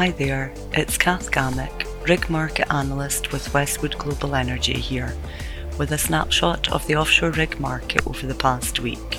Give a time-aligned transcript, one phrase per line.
[0.00, 5.14] Hi there, it's Kath Gammack, rig market analyst with Westwood Global Energy here,
[5.76, 9.18] with a snapshot of the offshore rig market over the past week.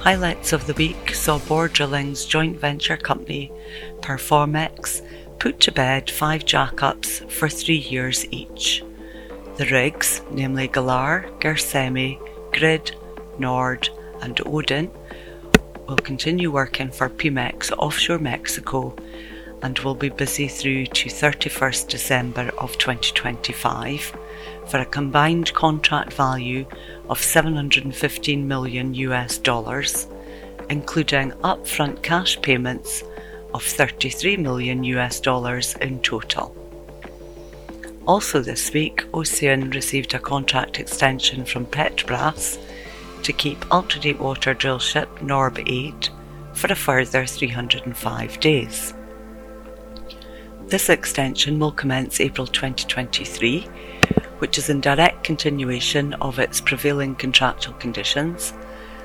[0.00, 3.50] Highlights of the week saw Borr Drilling's joint venture company,
[4.00, 5.00] Perfomex,
[5.38, 8.84] put to bed five jackups for three years each.
[9.56, 12.18] The rigs, namely Galar, Gersemi,
[12.52, 12.94] Grid,
[13.38, 13.88] Njord,
[14.20, 14.90] and Odin,
[15.88, 18.94] will continue working for Pemex offshore Mexico
[19.66, 24.16] and will be busy through to 31st December of 2025
[24.68, 26.64] for a combined contract value
[27.08, 30.06] of 715 million US dollars,
[30.70, 33.02] including upfront cash payments
[33.54, 36.54] of 33 million US dollars in total.
[38.06, 42.56] Also this week, Ocyan received a contract extension from Petrobras
[43.24, 46.10] to keep ultra-deepwater drillship Norbe 8
[46.54, 48.94] for a further 305 days.
[50.68, 53.68] This extension will commence April 2023,
[54.38, 58.52] which is in direct continuation of its prevailing contractual conditions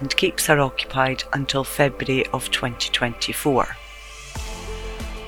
[0.00, 3.76] and keeps her occupied until February of 2024.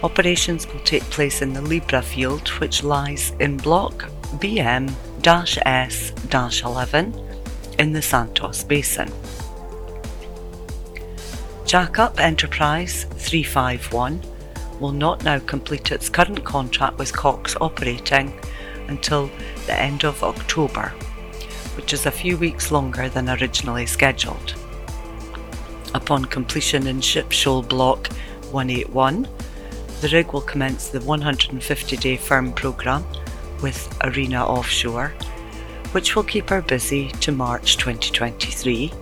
[0.02, 4.90] Operations will take place in the Libra field, which lies in Block BM
[5.66, 6.12] S
[6.62, 7.14] 11
[7.78, 9.12] in the Santos Basin.
[11.66, 14.33] Jackup Enterprise 351
[14.80, 18.39] will not now complete its current contract with Cox Operating
[18.89, 19.30] until
[19.67, 20.89] the end of October,
[21.77, 24.55] which is a few weeks longer than originally scheduled.
[25.95, 28.12] Upon completion in Ship Shoal Block
[28.50, 29.28] 181,
[30.00, 33.06] the rig will commence the 150 day firm programme
[33.62, 35.14] with Arena Offshore
[35.95, 38.92] which will keep her busy to March 2023,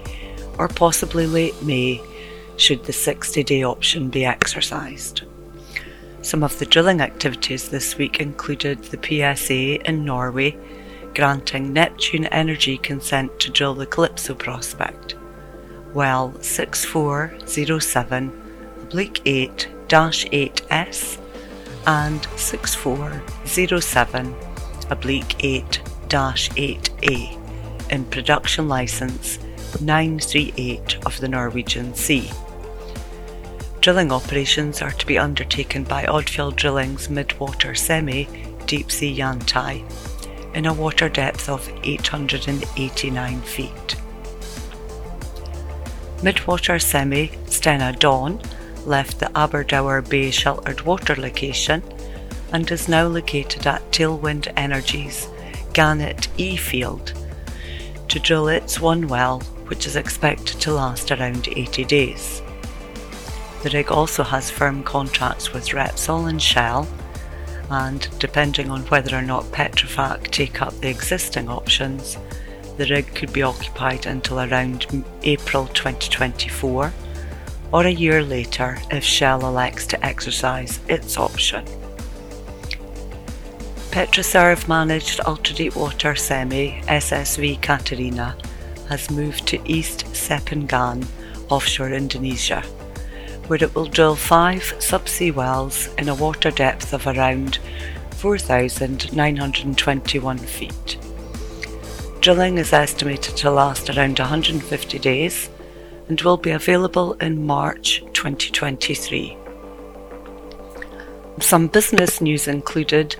[0.58, 2.02] or possibly late May
[2.58, 5.22] should the 60 day option be exercised.
[6.22, 8.98] Some of the drilling activities this week included the
[9.36, 10.56] PSA in Norway
[11.14, 15.16] granting Neptune Energy consent to drill the Calypso prospect.
[15.92, 18.32] Well 6407
[18.82, 21.18] oblique 8 8S
[21.86, 24.34] and 6407
[24.90, 27.38] oblique 8 8A
[27.90, 29.38] in production license
[29.80, 32.30] 938 of the Norwegian Sea.
[33.82, 38.28] Drilling operations are to be undertaken by Odfjell Drilling's mid-water semi
[38.64, 39.82] deep sea Yantai
[40.54, 43.96] in a water depth of 889 feet.
[46.18, 48.40] Midwater semi Stena Don
[48.86, 51.82] left the Aberdour Bay sheltered water location
[52.52, 55.26] and is now located at Tailwind Energy's
[55.72, 57.14] Gannet E field
[58.08, 62.42] to drill its one well, which is expected to last around 80 days.
[63.62, 66.88] The rig also has firm contracts with Repsol and Shell,
[67.70, 72.18] and depending on whether or not Petrofac take up the existing options,
[72.76, 76.92] the rig could be occupied until around April 2024
[77.72, 81.64] or a year later if Shell elects to exercise its option.
[83.90, 88.36] Petroserv managed ultra-deepwater semi SSV Catarina
[88.88, 91.06] has moved to East Sepinggan
[91.50, 92.62] offshore Indonesia,
[93.46, 97.58] where it will drill five subsea wells in a water depth of around
[98.16, 100.98] 4,921 feet.
[102.20, 105.50] Drilling is estimated to last around 150 days
[106.08, 109.36] and will be available in March 2023.
[111.40, 113.16] Some business news included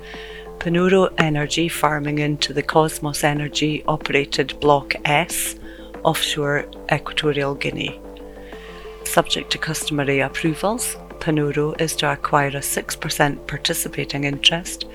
[0.59, 5.57] Panoro Energy farming into the Kosmos Energy operated Block S
[6.05, 8.01] offshore Equatorial Guinea.
[9.05, 14.87] Subject to customary approvals, Panoro is to acquire a 6% participating interest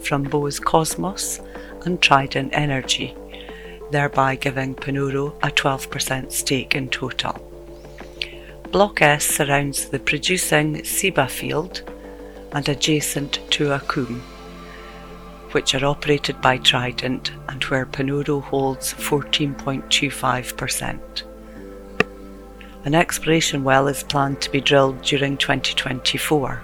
[0.00, 1.44] from both Kosmos
[1.84, 3.14] and Trident Energy,
[3.90, 7.34] thereby giving Panoro a 12% stake in total.
[8.72, 11.82] Block S surrounds the producing Ceiba field
[12.52, 14.20] and adjacent to Okume
[15.56, 21.22] which are operated by Trident and where Panoro holds 14.25%.
[22.86, 26.62] An exploration well is planned to be drilled during 2024.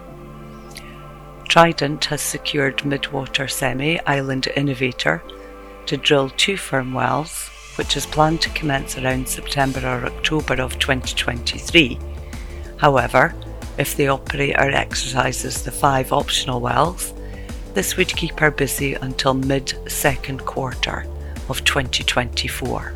[1.49, 5.21] Trident has secured Midwater Semi Island Innovator
[5.87, 10.79] to drill two firm wells, which is planned to commence around September or October of
[10.79, 11.99] 2023.
[12.77, 13.35] However,
[13.77, 17.15] if the operator exercises the five optional wells,
[17.75, 21.05] this would keep her busy until mid second quarter
[21.49, 22.95] of 2024.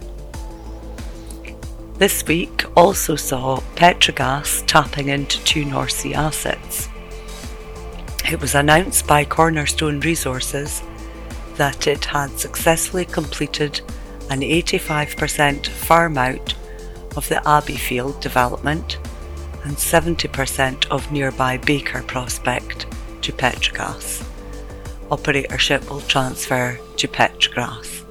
[1.99, 6.91] This week also saw Petrogas tapping into two North Sea assets.
[8.31, 10.83] It was announced by Cornerstone Resources
[11.55, 13.81] that it had successfully completed
[14.29, 16.55] an 85% farm out
[17.17, 18.99] of the Abbey Field development
[19.65, 22.85] and 70% of nearby Baker prospect
[23.23, 24.23] to Petrogas.
[25.09, 28.06] Operatorship will transfer to Petrogas.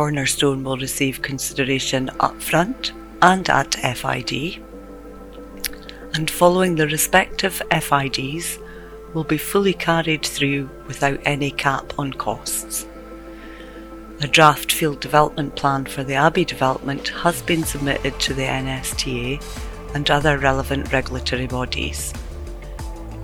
[0.00, 4.64] Cornerstone will receive consideration upfront and at FID,
[6.14, 8.58] and following the respective FIDs
[9.12, 12.86] will be fully carried through without any cap on costs.
[14.22, 19.44] A draft field development plan for the Abbey development has been submitted to the NSTA
[19.94, 22.14] and other relevant regulatory bodies.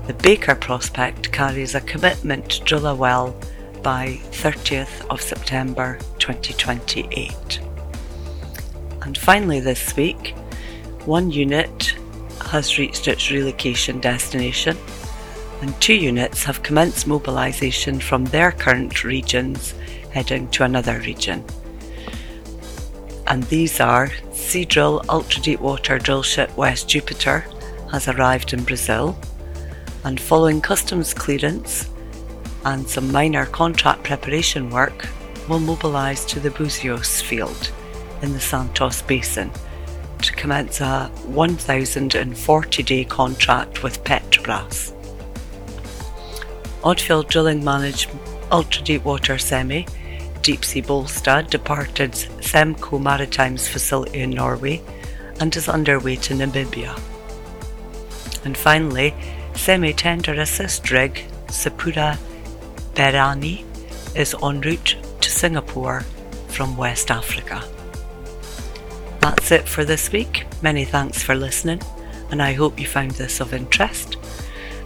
[0.07, 3.35] The Baker prospect carries a commitment to drill a well
[3.83, 7.61] by 30th of September 2028.
[9.03, 10.35] And finally, this week,
[11.05, 11.95] one unit
[12.51, 14.77] has reached its relocation destination,
[15.61, 19.75] and two units have commenced mobilisation from their current regions
[20.11, 21.45] heading to another region.
[23.29, 27.45] And these are Seadrill Ultra Deep Water Drillship West Jupiter
[27.93, 29.17] has arrived in Brazil,
[30.03, 31.89] and following customs clearance
[32.65, 35.09] and some minor contract preparation work,
[35.49, 37.73] will mobilise to the Buzios field
[38.23, 39.51] in the Santos Basin
[40.23, 44.93] to commence a 1,040 day contract with Petrobras.
[46.83, 48.11] Odfjell Drilling managed
[48.51, 49.85] ultra deep water semi
[50.43, 54.81] Deepsea Bolstad departed Semco Maritime's facility in Norway
[55.41, 56.97] and is underway to Namibia.
[58.45, 59.15] And finally,
[59.55, 62.17] semi tender assist rig Sapura
[62.95, 63.65] Berani
[64.15, 64.97] is en route
[65.37, 66.01] Singapore
[66.49, 67.63] from West Africa.
[69.21, 70.47] That's it for this week.
[70.63, 71.83] Many thanks for listening,
[72.31, 74.17] and I hope you found this of interest.